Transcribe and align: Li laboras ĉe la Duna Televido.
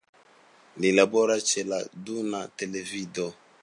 Li 0.85 0.91
laboras 0.95 1.47
ĉe 1.53 1.67
la 1.73 1.81
Duna 2.09 2.45
Televido. 2.63 3.33